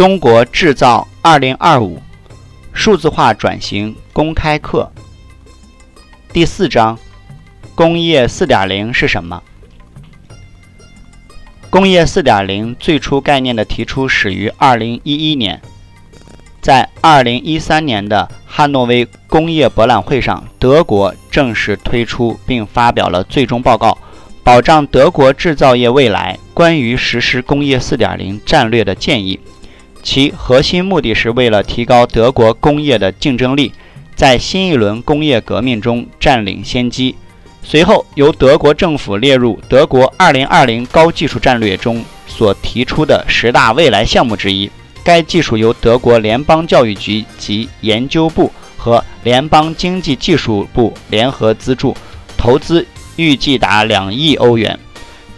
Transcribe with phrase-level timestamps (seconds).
[0.00, 2.00] 中国制造二零二五
[2.72, 4.90] 数字化转型公开课
[6.32, 6.98] 第四章：
[7.74, 9.42] 工业四点零是什么？
[11.68, 15.60] 工业四点零最初概念的提出始于二零一一年，
[16.62, 23.98] 在二零一三年的汉诺威工业博览会上，德国正式推出并发表了最终报告。
[24.42, 29.38] 保障德国制造业未来关于实施工业4.0战略的建议，
[30.02, 33.72] 其核心目的是为了提高德国工业的竞争力，
[34.14, 37.14] 在新一轮工业革命中占领先机。
[37.62, 44.70] 随后由德国政府列入德国2020高技术战略中所提出的十大未来项目之一。
[45.02, 51.96] 该技术由德国联邦教育局及研究部和联邦经济技术部联合资助
[52.36, 52.86] 投资。
[53.16, 54.78] 预计达两亿欧元，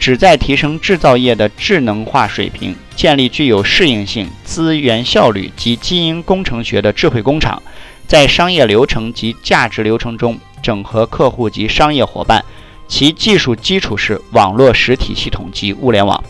[0.03, 7.62] 旨在提升制造业的智能化水平，建立具有适应性、资源效率及基因工程学的智慧工厂，
[8.09, 12.44] 在商业流程及价值流程中整合客户及商业伙伴。
[12.89, 16.22] 其技术基础是网络实体系统及物联网。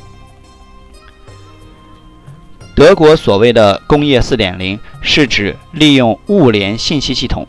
[2.74, 7.48] 德国所谓的工业4.0，是指利用物联信息系统。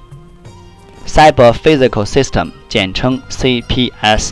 [1.05, 4.31] Cyber Physical System，简称 CPS，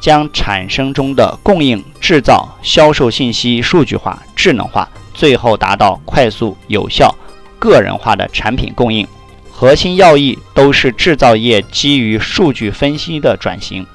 [0.00, 7.14] 将产生中的供应、制造、销售信息数据化、智能化，最后达到快速、有效、
[7.58, 9.06] 个人化的产品供应。
[9.52, 13.86] 核心要义都是制造业基于数据分析的转型。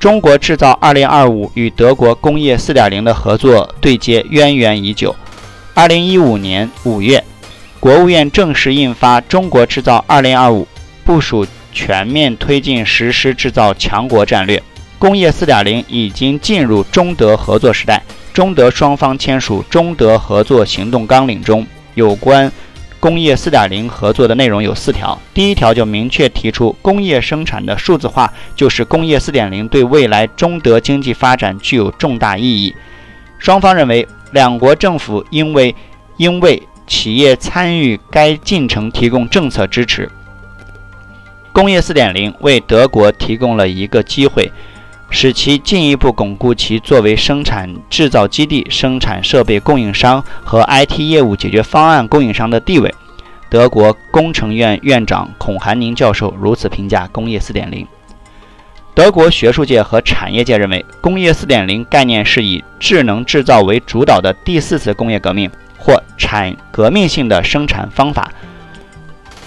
[0.00, 5.14] 中国制造2025与德国工业4.0的合作对接渊源已久。
[5.74, 7.22] 2015年5月。
[7.80, 10.62] 国务院正式印发《中国制造2025》，
[11.04, 11.46] 部署
[11.78, 14.60] 全面推进实施制造强国战略。
[14.98, 18.02] 工业4.0已经进入中德合作时代。
[18.34, 21.64] 中德双方签署《中德合作行动纲领》中
[21.94, 22.50] 有关
[22.98, 25.16] 工业4.0合作的内容有四条。
[25.32, 32.74] 第一条就明确提出，工业生产的数字化就是工业4.0对未来中德经济发展具有重大意义。
[33.38, 35.72] 双方认为，两国政府因为
[36.16, 40.10] 因为企业参与该进程提供政策支持。
[41.58, 44.52] 工业4.0为德国提供了一个机会，
[45.10, 52.94] 使其进一步巩固其作为生产制造基地、生产设备供应商和 IT 业务解决方案供应商的地位。
[53.50, 57.86] 德国工程院院长孔寒宁教授如此评价工业4.0。
[58.94, 65.50] 德国学术界和产业界认为，工业4.0概念是以智能制造为主导的第四次工业革命。
[65.80, 68.32] 或产革命性的生产方法。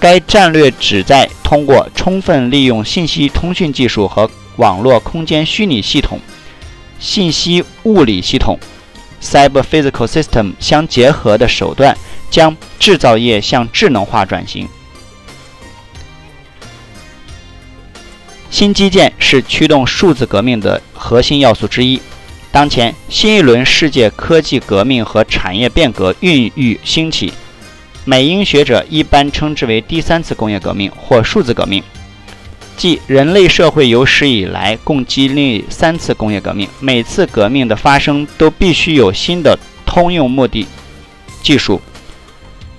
[0.02, 6.20] 该战略旨在通过充分利用信息通讯技术和网络空间虚拟系统、
[7.00, 8.58] 信息物理系统
[9.22, 11.96] （Cyber Physical System） 相结合的手段，
[12.32, 14.68] 将制造业向智能化转型。
[18.50, 22.02] 新基建是驱动数字革命的核心要素之一。
[22.52, 27.32] 当前，新一轮世界科技革命和产业变革孕育兴起，
[28.04, 31.84] 美英学者一般称之为第三次工业革命或数字革命，
[32.76, 40.66] 即人类社会有史以来共经历三次工业革命，每次革命的发生都必须有新的通用目的
[41.44, 41.80] 技术、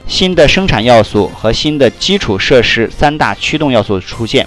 [0.09, 4.45] 新的生产要素和新的基础设施三大驱动要素出现。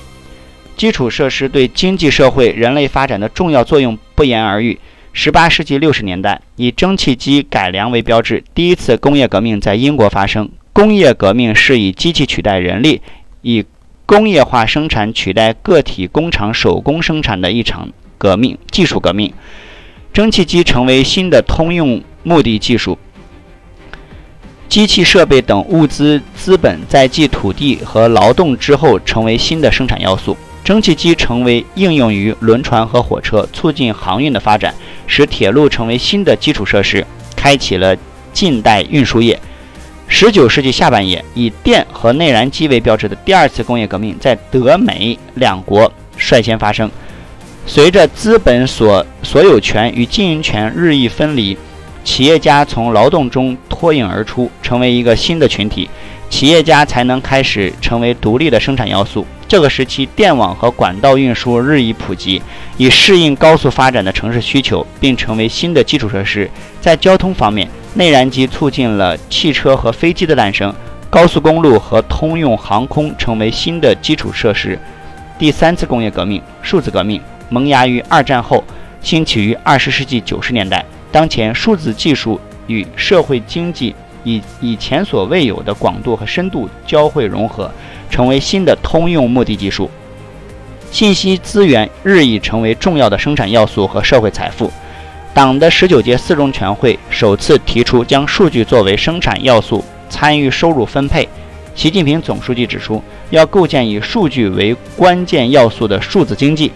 [0.76, 4.78] 基础设施对经济社会、人类发展的重要作用不言而喻。
[5.14, 10.50] 十八世纪六十年代，以蒸汽机改良为标志，第一次工业革命在英国发生。
[10.76, 13.02] 工业革命是以机器取代人力，
[13.42, 13.64] 以
[14.06, 17.88] 工业化生产取代个体工厂手工生产的一场
[18.18, 19.32] 革命，技术革命。
[20.12, 22.98] 蒸汽机成为新的通用目的技术，
[24.68, 30.36] 机器设备等物资资本在继土地和劳动之后，成为新的生产要素。
[30.66, 34.76] 蒸汽机成为应用于轮船和火车，促进航运的发展，
[35.08, 37.96] 使铁路成为新的基础设施，开启了
[38.34, 39.40] 近代运输业。
[40.08, 46.90] 十九世纪下半叶，以电和内燃机为标志的第二次工业革命在德美两国率先发生。
[47.66, 51.58] 随着资本所所有权与经营权日益分离，
[52.04, 55.90] 企业家从劳动中脱颖而出，成为一个新的群体，
[56.30, 59.26] 企业家才能开始成为独立的生产要素。
[59.48, 62.42] 这个时期，电网和管道运输日益普及，
[62.78, 66.50] 以适应高速发展的城市需求，并成为新的基础设施。
[66.80, 67.68] 在交通方面，
[67.98, 70.74] 内燃机促进了汽车和飞机的诞生，
[71.10, 74.78] 高速公路和通用航空成为新的基础设施。
[75.40, 78.62] 第三次工业革命——数字革命，萌芽于二战后，
[79.02, 80.84] 兴起于二十世纪九十年代。
[81.10, 82.38] 当前，数字技术
[82.68, 83.96] 与社会经济
[84.26, 87.72] 以以前所未有的广度和深度交汇融合，
[88.10, 89.90] 成为新的通用目的技术。
[90.92, 94.70] 信息资源日益成为重要的生产要素和社会财富。
[95.36, 101.28] 党的十九届四中全会首次提出将数据作为生产要素参与收入分配。
[101.76, 106.72] 习近平总书记指出，要构建以数据为关键要素的数字经济。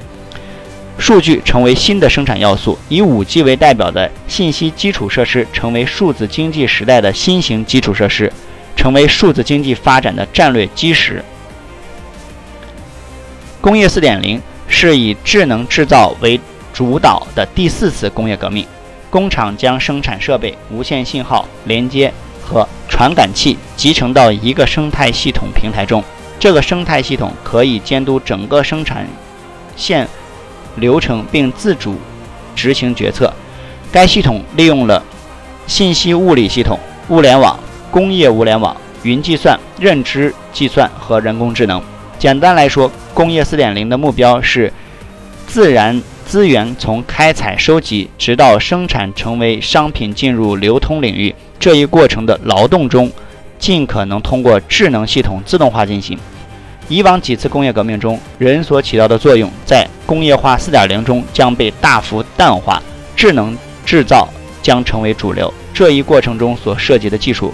[0.97, 8.29] 数据成为新的生产要素，以 5G 为代表的信息基础设施成为数字经济时代的新型基础设施，
[8.75, 11.23] 成为数字经济发展的战略基石。
[13.61, 16.37] 工业4.0是以智能制造为
[16.79, 18.65] 主导的第四次工业革命。
[19.09, 22.09] 工厂将生产设备、无线信号连接
[22.41, 26.01] 和传感器集成到一个生态系统平台中，
[26.39, 29.05] 这个生态系统可以监督整个生产
[29.75, 30.07] 线。
[30.77, 31.97] 流程并自主
[32.55, 33.33] 执行决策。
[33.91, 35.03] 该系统利用了
[35.67, 36.79] 信息物理系统、
[37.09, 37.59] 物联网、
[37.91, 38.73] 工业物联网、
[39.03, 41.83] 云计算、认知计算和人工智能。
[42.17, 44.71] 简单来说，工业4.0的目标是
[45.45, 53.11] 自然资源从开采收集，直到生产成为商品进入流通领域这一过程的劳动中，
[53.57, 56.15] 尽可能通过智能系统自动化进行。
[56.87, 62.79] 以往几次工业革命中，人所起到的作用，在工业化4.0中将被大幅淡化，
[63.15, 64.29] 智能制造
[64.61, 65.51] 将成为主流。
[65.73, 67.51] 这一过程中所涉及的技术，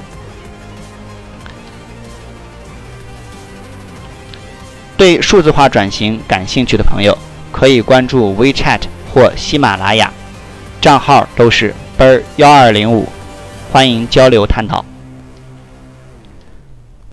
[4.98, 7.18] 对数字化转型感兴趣的朋友，
[7.56, 8.82] 可以关注 WeChat
[9.14, 10.12] 或喜马拉雅，
[10.82, 13.08] 账号都是 ber 幺二零五，
[13.72, 14.84] 欢迎交流探讨。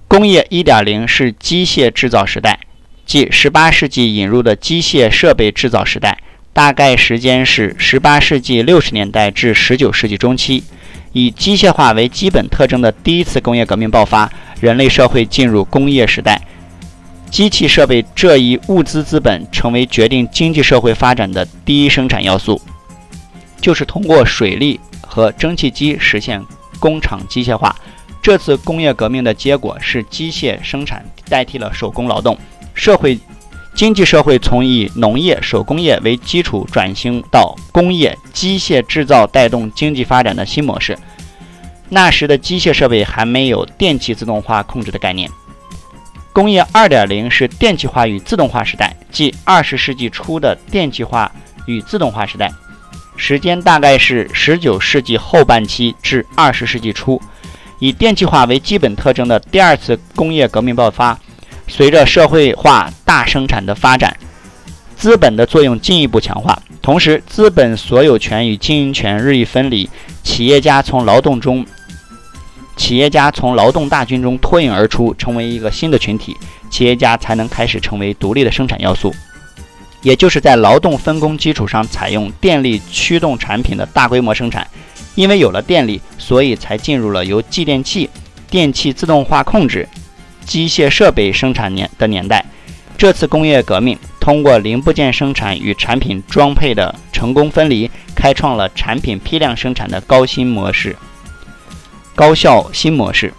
[0.08, 2.58] 工业1.0是机械制造时代，
[3.06, 6.18] 即18世纪引入的机械设备制造时代，
[6.52, 10.64] 大概时间是18世纪60年代至19世纪中期。
[11.12, 14.28] 以机械化为基本特征的第一次工业革命爆发，
[14.60, 16.42] 人类社会进入工业时代。
[17.32, 22.60] 机器设备这一物资资本成为决定经济社会发展的第一生产要素，
[23.58, 26.44] 就是通过水力和蒸汽机实现
[26.78, 27.74] 工厂机械化。
[28.20, 32.36] 这次工业革命的结果是机械生产代替了手工劳动，
[32.74, 33.18] 社会
[33.74, 40.98] 经济社会从以农业、手工业为基础转型到工业机械制造带动经济发展的新模式。
[41.88, 45.30] 那时的机械设备还没有电气自动化控制的概念。
[46.32, 51.30] 工业2.0是电气化与自动化时代，即20世纪初的电气化
[51.66, 52.50] 与自动化时代，
[53.16, 57.20] 时间大概是19世纪后半期至20世纪初。
[57.78, 61.18] 以电气化为基本特征的第二次工业革命爆发，
[61.68, 64.16] 随着社会化大生产的发展，
[64.96, 69.90] 资本的作用进一步强化，同时资本所有权与经营权日益分离，
[70.22, 71.66] 企业家从劳动中，
[72.76, 76.36] 企业家从劳动大军中脱颖而出，成为一个新的群体，
[76.70, 79.14] 企业家才能开始成为独立的生产要素，
[80.02, 84.66] 也就是在劳动分工基础上采用电力驱动产品的大规模生产。
[85.14, 88.08] 因为有了电力，所以才进入了由继电器、
[88.48, 89.86] 电气自动化控制、
[90.46, 92.42] 机械设备生产年的年代。
[92.96, 100.96] 这次工业革命通过零部件生产与产品装配的成功分离，开创了产品批量生产的高新模式、
[102.14, 103.32] 高效新模式。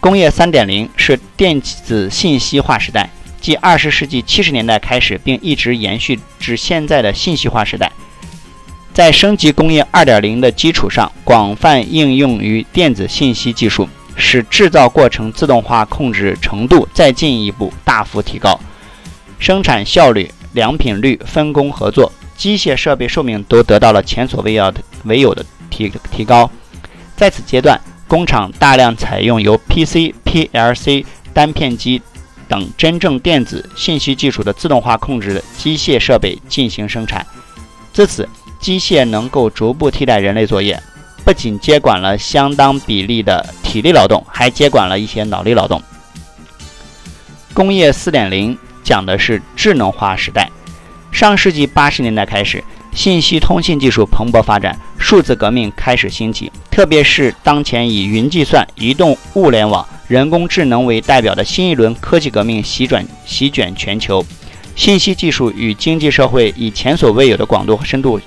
[0.00, 7.92] 工业3.0是电子信息化时代，即20世纪70年代开始并一直延续至现在的信息化时代。
[8.92, 18.58] 在升级工业2.0的基础上，广泛应用于电子信息技术，使制造过程自动化控制程度再进一步大幅提高，
[19.38, 26.50] 生产效率、良品率、分工合作、机械设备寿命都得到了前所未有的、未有的提提高。
[27.20, 32.00] 在此阶段，工厂大量采用由 PC、PLC、单片机
[32.48, 37.26] 等真正电子信息技术的自动化控制的机械设备进行生产。
[37.92, 38.26] 自此，
[38.58, 40.82] 机械能够逐步替代人类作业，
[41.22, 45.82] 不仅接管了相当比例的体力劳动，还接管了一些脑力劳动。
[47.52, 50.48] 工业4.0讲的是智能化时代。
[51.12, 56.50] 上世纪80年代开始，信息通信技术蓬勃发展，数字革命开始兴起。
[56.70, 64.24] 特别是当前以云计算、移动物联网、人工智能为代表的新一轮科技革命席卷席卷全球，
[64.74, 68.20] 信息技术与经济社会以前所未有的广度和深度。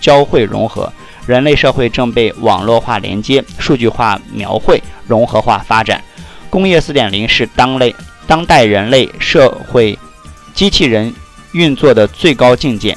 [0.00, 0.92] 交汇融合，
[1.26, 6.00] 人类社会正被网络化连接、数据化描绘、融合化发展。
[6.50, 7.92] 工业4.0是当类
[8.26, 9.98] 当代人类社会
[10.52, 11.12] 机器人
[11.52, 12.96] 运作的最高境界。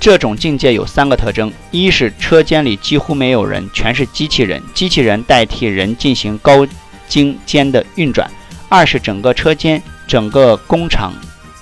[0.00, 6.66] 这种境界有三个特征：一是车间里几乎没有人，全是机器人，机器人代替人进行高
[7.06, 8.26] 精尖的运转；
[8.70, 11.12] 二是整个车间、整个工厂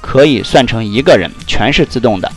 [0.01, 2.31] 可以算成一个人，全是自动的，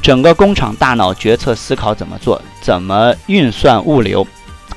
[0.00, 4.24] 整个工厂大脑决策思考怎么做，怎么运算物流，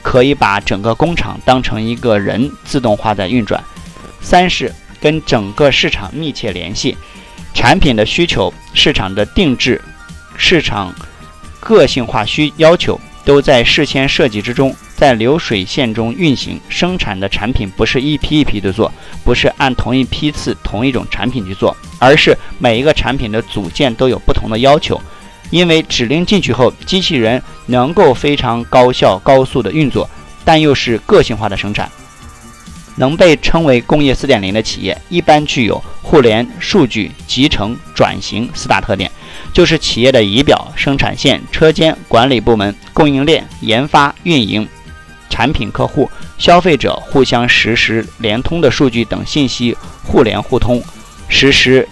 [0.02, 3.62] 可以把整个工厂当成一个人自动化在运转；
[4.20, 6.98] 三是跟整个市场密切联系，
[7.54, 9.80] 产品的需求、市场的定制。
[10.44, 10.92] 市场
[11.60, 16.60] 个性化需要求都在事先设计之中，在流水线中运行。
[16.68, 18.92] 生产的产品不是一批一批的做，
[19.24, 25.00] 不是按同一批次同一种产品去做，而是每一个产品的组件都有不同的要求。
[25.52, 30.10] 因为指令进去后，机器人能够非常高效、高速的运作，
[30.44, 31.88] 但又是个性化的生产。
[32.96, 39.12] 能被称为工业四点零的企业，一般具有互联、数据、集成、转型四大特点。
[39.54, 44.68] 就是企业的仪表、生产线、车间、管理部门、供应链、研发、运营、
[45.30, 50.82] 产品、客户、消费者互相实时联通的数据等信息互联互通，
[51.28, 51.88] 实时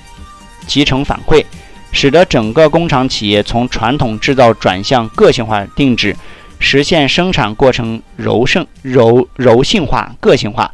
[0.68, 1.44] 集成反馈，
[1.92, 6.16] 使得整个工厂企业从传统制造转向个性化定制，
[6.60, 10.74] 实现生产过程柔胜、柔柔性化、个性化。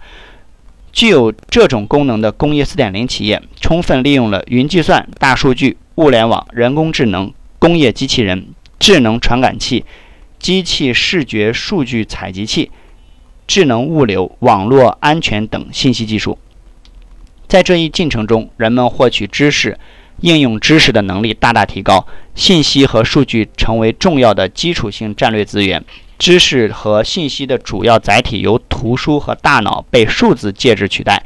[0.96, 5.78] 具有这种功能的工业4.0企业，充分利用了云计算、大数据。
[5.96, 8.48] 物联网、人工智能、工业机器人、
[8.80, 9.86] 智能传感器、
[10.40, 12.72] 机器视觉数据采集器、
[13.46, 16.38] 智能物流、网络安全等信息技术，
[17.48, 19.78] 在这一进程中，人们获取知识、
[20.20, 25.84] 应用知识的能力大大提高，信息和数据成为重要的基础性战略资源。
[26.18, 31.24] 知识和信息的主要载体由图书和大脑被数字介质取代，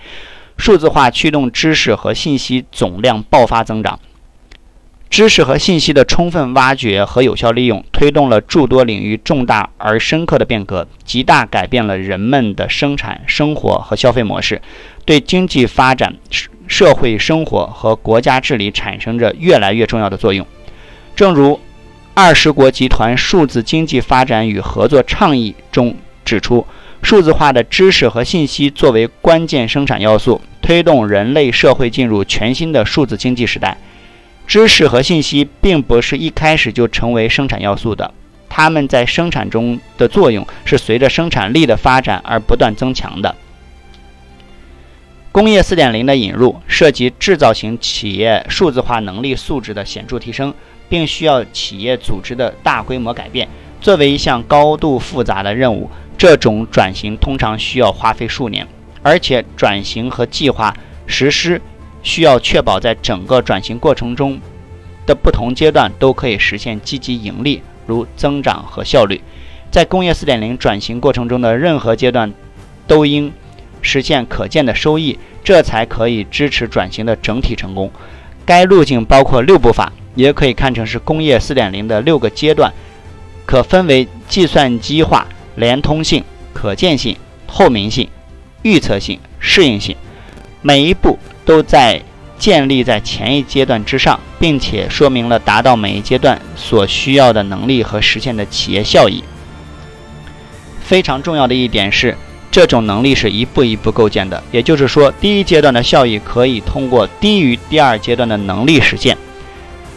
[0.58, 4.00] 数字化驱动知识和信息总量爆发增长。
[5.10, 14.62] 知识和信息的充分挖掘和有效利用，推动了诸多领域重大而深刻的变革，极大改变了人们的生产生活和消费模式，
[15.05, 16.15] 对经济发展、
[16.67, 20.46] 社会生活和国家治理产生着越来越重要的作用。
[21.15, 21.60] 正如
[22.22, 25.96] 二十国集团数字经济发展与合作倡议中
[26.26, 26.68] 指出，
[27.02, 33.78] 数字化的知识和信息作为关键生产要素，推动人类社会进入全新的数字经济时代。
[34.46, 38.14] 知识和信息并不是一开始就成为生产要素的，
[38.50, 43.34] 它们在生产中的作用是随着生产力的发展而不断增强的。
[45.32, 50.54] 工业4.0的引入涉及制造型企业数字化能力素质的显著提升，
[50.89, 53.48] 并需要企业组织的大规模改变。
[53.79, 58.67] 作为一项高度复杂的任务，这种转型通常需要花费数年，
[59.01, 60.75] 而且转型和计划
[61.08, 61.62] 实施。
[62.01, 64.39] 需要确保在整个转型过程中
[65.05, 69.22] 的不同阶段都可以实现积极盈利，如增长和效率。
[69.69, 72.31] 在工业4.0转型过程中的任何阶段
[72.88, 73.34] 都应
[73.81, 77.91] 实现可见的收益，这才可以支持转型的整体成功。
[78.46, 82.74] 该路径包括六步法，也可以看成是工业4.0的六个阶段，
[83.46, 86.24] 可分为计算机化、连通性、
[86.54, 87.16] 可见性、
[87.48, 88.08] 透明性、
[88.62, 89.96] 预测性、适应性。
[90.62, 91.18] 每一步。
[91.46, 92.00] 都在
[92.38, 99.24] 建立在前一阶段之上，并且说明了达到每一阶段所需要的能力和实现的企业效益。
[100.80, 102.16] 非常重要的一点是，
[102.51, 109.18] 这种能力是一步一步构建的，也就是说，第一阶段的效益可以通过低于第二阶段的能力实现。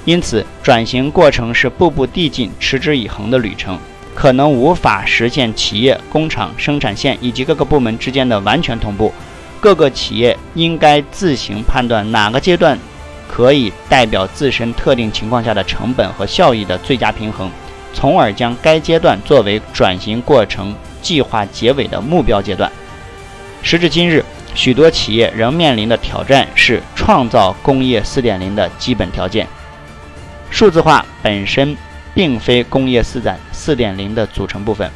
[0.04, 3.78] 因此，转型过程是步步递进、持之以恒的旅程，
[4.14, 9.12] 可能无法实现企业、工厂、生产线以及各个部门之间的完全同步。
[9.60, 12.76] 各个企业应该自行判断哪个阶段
[13.28, 17.48] 可以代表自身特定情况下的成本和效益的最佳平衡，
[17.94, 22.70] 从而将该阶段作为转型过程计划结尾的目标阶段。
[23.62, 29.46] 时至今日，许多企业仍面临的挑战是创造工业4.0的基本条件。
[30.52, 31.74] 数字化本身
[32.14, 34.90] 并非工业4.4.0的组成部分。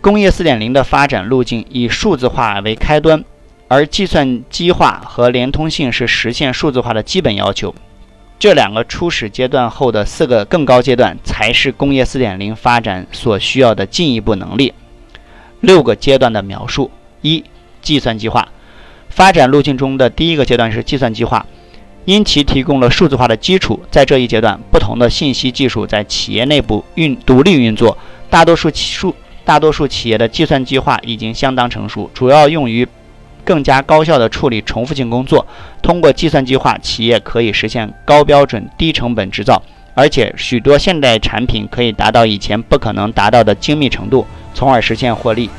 [0.00, 3.22] 工业4.0的发展路径以数字化为开端，
[3.68, 7.74] 而计算机化和连通性是实现数字化的基本要求。
[8.38, 14.72] 这两个初始阶段后的四个更高阶段，才是工业4.0发展所需要的进一步能力。
[15.60, 17.44] 六个阶段的描述：一、
[17.82, 18.48] 计算机化
[19.10, 21.44] 发展路径中的第一个阶段是计算机化，
[22.04, 23.80] 因其提供了数字化的基础。
[23.90, 27.96] 在这一阶段，不同的信息技术在企业内部运独立运作，
[28.28, 29.14] 大多数企数。
[29.42, 32.86] 大多数企业的计算机化已经相当成熟，主要用于
[33.42, 35.44] 更加高效的处理重复性工作。
[35.82, 39.60] 通过计算机化，企业可以实现高标准、低成本制造，
[39.94, 45.50] 而且许多现代产品可以达到以前不可能达到的精密程度，从而实现获利。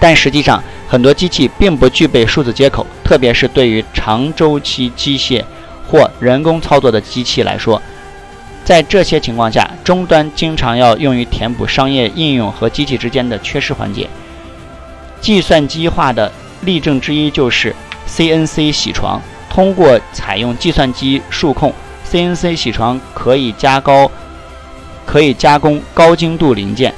[0.00, 5.40] 但实际上，很多机器并不具备数字接口，特别是对于长周期机械
[5.86, 7.80] 或人工操作的机器来说。
[8.64, 14.10] 在这些情况下，终端经常要用于填补商业应用和机器之间的缺失环节。
[15.20, 16.32] 计算机化的
[16.62, 17.72] 例证之一就是
[18.08, 19.22] CNC 铣床。
[19.48, 21.72] 通过采用计算机数控
[22.10, 24.10] ，CNC 铣床可以加高、
[25.06, 26.92] 可以加工高精度零件，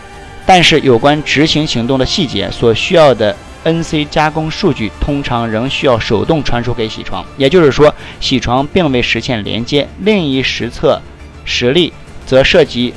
[0.46, 7.24] 但是有关执行行动的细节所需要的 NC 加工数据，通常仍需要手动传输给铣床。
[7.36, 9.88] 也就是说，铣床并未实现连接。
[10.00, 11.00] 另一实测。
[11.44, 11.92] 实例
[12.24, 12.94] 则涉及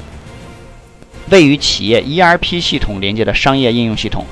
[1.31, 4.23] 位于企业 ERP 系统连接的商业应用系统，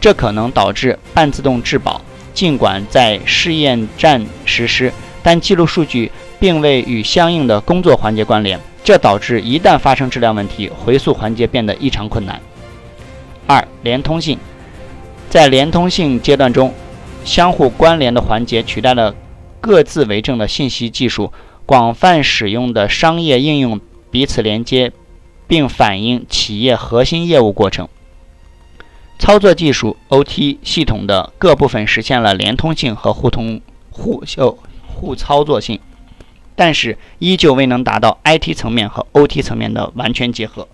[0.00, 2.00] 这可能导致半自动质保。
[2.34, 4.92] 尽管在试验站实施，
[5.22, 12.40] 但记录数据并未与相应的工作环节关联，这导致一旦发生质量问题，回溯环节变得异常困难。
[13.46, 14.36] 二、连通性，
[15.30, 16.74] 在连通性阶段中，
[17.24, 19.14] 相互关联的环节取代了
[19.60, 21.32] 各自为政的信息技术。
[21.64, 24.90] 广泛使用的商业应用彼此连接，
[25.46, 27.88] 并反映企业核心业务过程。
[29.20, 33.60] 操作技术 （OT） 系统的各部分实现了连通性和互通
[33.92, 34.56] 互效
[34.88, 35.78] 互操作性，
[36.56, 40.66] 但是依旧未能达到 IT 层面和 OT 层面的完全结合。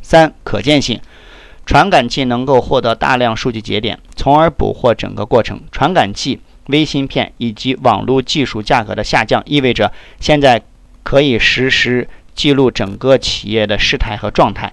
[0.00, 1.00] 三、可见性，
[1.66, 5.60] 传感器能够获得大量数据节点，从而捕获整个过程。
[5.70, 6.40] 传感器。
[6.68, 10.62] 微芯片以及网络技术价格的下降，意味着现在
[11.02, 14.72] 可以实时记录整个企业的事态和状态、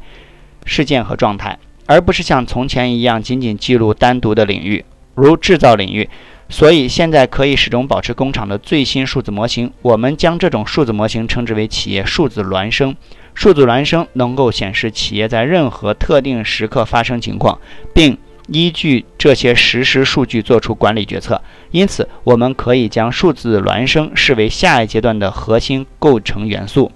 [0.63, 6.09] 事件和状态，而不是像从前一样仅仅记录单独的领域，如制造领域。
[6.47, 9.69] 所以现在可以始终保持工厂的最新数字模型。
[9.81, 12.95] 我们将这种数字模型称之为企业数字孪生。
[13.33, 17.59] 数字孪生能够显示企业在任何特定时刻发生情况，
[17.93, 18.17] 并。
[18.47, 26.91] 依据这些实时数据做出管理决策，因此我们可以将数字孪生视为下一阶段的核心构成元素。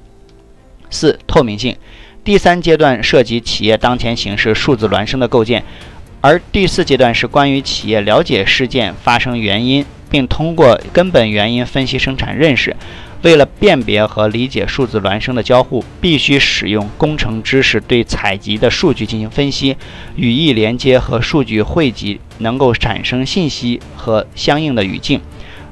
[0.90, 1.78] 四、透明性。
[2.26, 5.64] 第三阶段涉及企业当前形势数字孪生的构建，
[6.20, 12.76] 而第四阶段是关于企业了解事件发生原因，并通过根本原因分析生产认识。
[13.26, 19.76] 为了辨别和理解数字孪生的交互，必须使用工程知识对采集的数据进行分析，
[20.16, 25.20] 语义连接和数据汇集能够产生信息和相应的语境，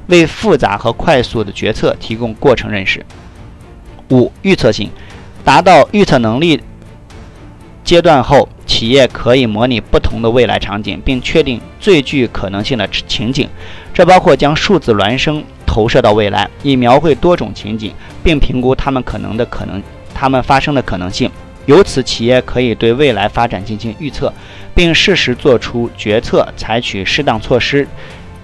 [0.08, 3.06] 为复杂和快速的决策提供过程认识。
[4.10, 4.90] 五、预测性，
[5.44, 6.60] 达到预测能力
[7.84, 13.48] 阶段后，企业可以模拟不同的未来场景，并确定最具可能性的情景，
[13.92, 15.44] 这包括将数字孪生。
[15.74, 19.82] 投射到未来，以描绘多种情景，并评估它们可能的可能、
[20.14, 21.28] 它们发生的可能性。
[21.66, 24.32] 由此，企业可以对未来发展进行预测，
[24.72, 27.88] 并适时做出决策，采取适当措施。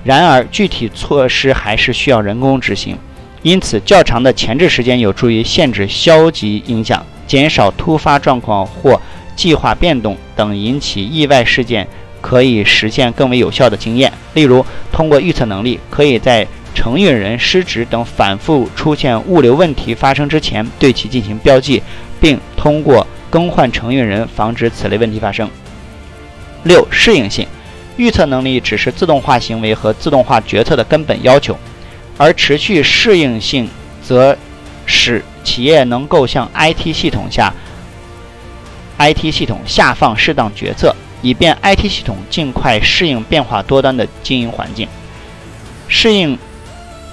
[0.03, 2.99] 然而，具体措施还是需要人工执行。
[3.43, 9.01] 因此，较长的前置时间有助于限制消极影响，减少突发状况或
[9.37, 11.87] 计划变动等引起意外事件，
[12.21, 14.12] 可以实现更为有效的经验。
[14.35, 21.83] 例如，通过预测能力，可以在承运人失职等反复出现物流问题发生之前，对其进行标记，
[22.21, 25.49] 并通过更换承运人防止此类问题发生。
[26.63, 27.47] 六、适应性
[27.97, 31.59] 预测能力只是自动化行为和自动化决策的根本要求，
[32.17, 33.69] 而持续适应性
[34.03, 34.37] 则
[34.87, 37.53] 使企业能够向 IT 系统下
[38.99, 44.89] IT 系统下放适当决策，以便 IT 系统尽快适应变化多端的经营环境。
[45.89, 46.39] 适应。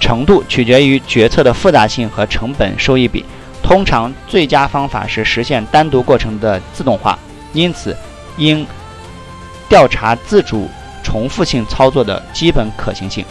[0.00, 3.24] 程度取决于决策的复杂性和成本收益比。
[3.62, 7.18] 通常，最佳方法是实现单独过程的自动化，
[7.52, 7.96] 因此
[8.36, 8.66] 应
[9.68, 10.68] 调查自主
[11.02, 13.24] 重复性操作的基本可行性。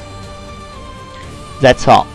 [1.62, 2.06] That's all.